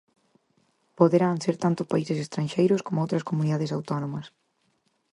Poderán 0.99 1.37
ser 1.45 1.55
tanto 1.63 1.89
países 1.91 2.17
estranxeiros 2.25 2.83
coma 2.85 3.03
outras 3.05 3.27
comunidades 3.29 3.73
autónomas. 3.77 4.25